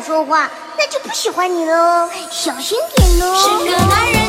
[0.00, 4.19] 说话那就不喜欢你了哦，小心点哦。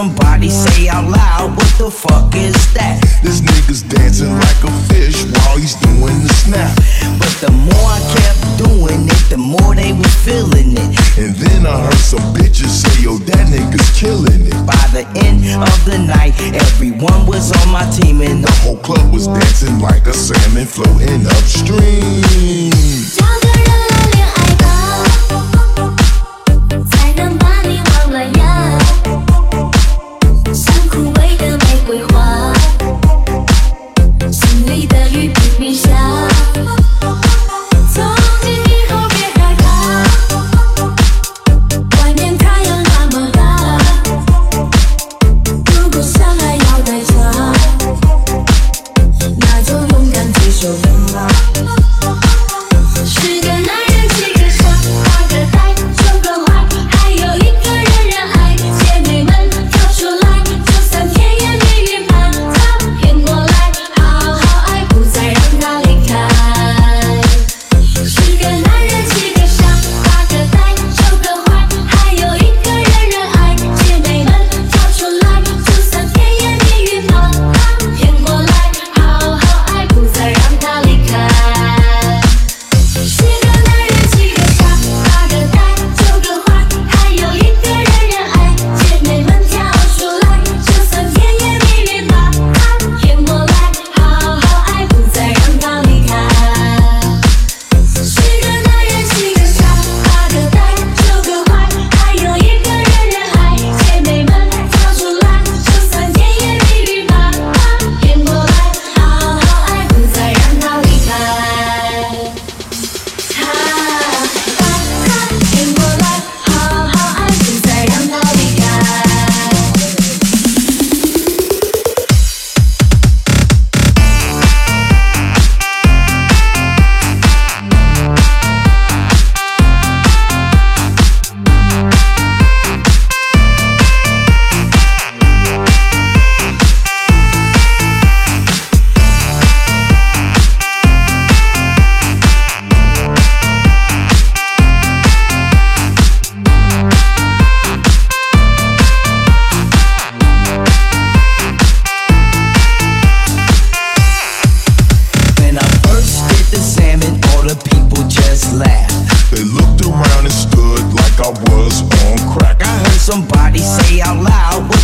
[0.00, 3.04] Somebody say out loud, what the fuck is that?
[3.22, 6.72] This nigga's dancing like a fish while he's doing the snap.
[7.20, 10.96] But the more I kept doing it, the more they was feeling it.
[11.20, 14.56] And then I heard some bitches say, yo, that nigga's killing it.
[14.64, 19.12] By the end of the night, everyone was on my team, and the whole club
[19.12, 22.79] was dancing like a salmon floating upstream.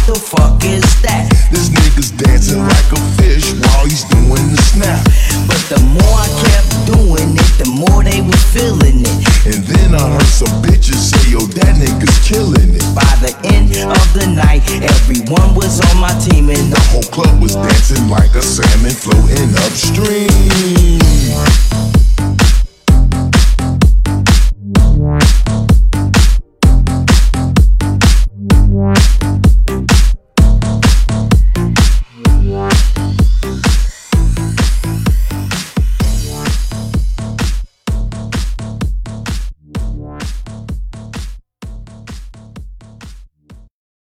[0.06, 1.27] the fuck is that?
[1.50, 5.03] This nigga's dancing like a fish while he's doing the snap.
[5.50, 9.19] But the more I kept doing it, the more they was feeling it.
[9.50, 12.87] And then I heard some bitches say, yo, that nigga's killing it.
[12.94, 17.43] By the end of the night, everyone was on my team and the whole club
[17.43, 21.65] was dancing like a salmon floating upstream.